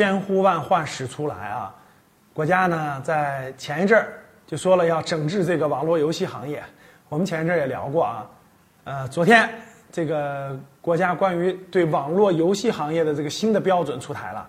[0.00, 1.74] 千呼万唤始出来啊！
[2.32, 4.14] 国家呢在前一阵儿
[4.46, 6.62] 就说了要整治这个网络游戏行业，
[7.10, 8.26] 我们前一阵儿也聊过啊。
[8.84, 9.46] 呃，昨天
[9.92, 14.48] 这个国家关于对网络游戏行业的这个新的标准出台了。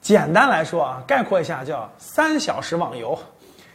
[0.00, 3.16] 简单来说啊，概括一下叫“三小时网游”，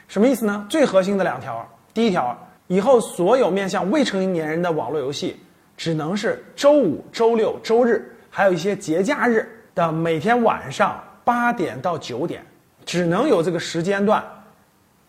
[0.10, 0.68] 什么意思呢？
[0.70, 2.38] 最核心的两条，第一条，
[2.68, 5.42] 以后所有面向未成年人的网络游戏，
[5.78, 12.46] 只能是周五、周六、周日，还有一些节假日的每天晚上八点到九点，
[12.86, 14.24] 只能有这个时间段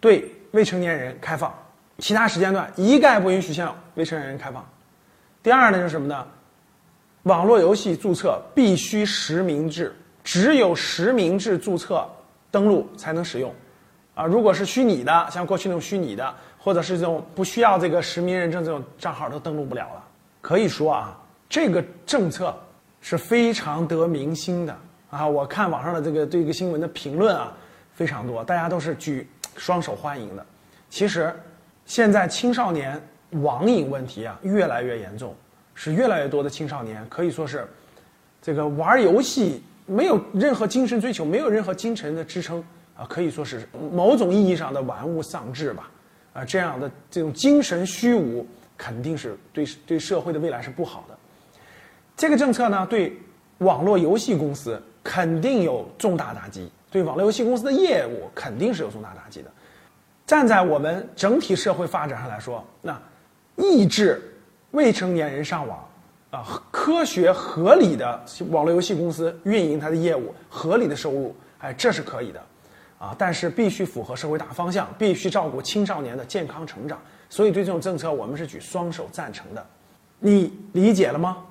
[0.00, 1.52] 对未成年人开放，
[1.98, 4.64] 其他时间段一概不允许向未成年人开放。
[5.42, 6.26] 第二呢，就是什么呢？
[7.24, 12.06] 网络游戏注册必须实名制，只有实名制注册
[12.50, 13.52] 登录才能使用。
[14.14, 20.04] 啊，如果是虚拟的，像过去那种虚拟的，或者是这种不需要这个实名认证这种账号，都登录不了了。
[20.40, 22.54] 可以说啊，这个政策
[23.00, 24.78] 是非常得民心的
[25.14, 25.26] 啊。
[25.26, 27.52] 我看网上的这个对一个新闻的评论啊，
[27.94, 30.44] 非常多，大家都是举双手欢迎的。
[30.90, 31.34] 其实，
[31.86, 33.00] 现在青少年。
[33.42, 35.34] 网瘾问题啊，越来越严重，
[35.74, 37.66] 是越来越多的青少年可以说是，
[38.40, 42.64] 这个玩游戏没有任何精神追求，没有任何精神的支撑
[42.96, 45.90] 啊，可以说是某种意义上的玩物丧志吧。
[46.32, 51.18] 啊，这样的这种精神虚无，肯定是对对社会的未来是不好的。
[52.16, 53.18] 这个政策呢，对
[53.58, 59.50] 网络游戏公司肯定有重大打击，对网络游戏公司的业务肯定是有重大打击的。
[60.26, 63.00] 站在我们整体社会发展上来说，那。
[63.56, 64.20] 抑制
[64.72, 65.88] 未成年人上网，
[66.32, 72.42] 啊，科学合理的网络游戏公司运营它的业务，合理的收入，哎，这是可以的，
[72.98, 77.00] 啊，但是必须符合社会大方向，必须照顾青少年的健康成长。
[77.28, 79.64] 所以对这种政策，我们是举双手赞成的。
[80.18, 81.44] 你理解了吗？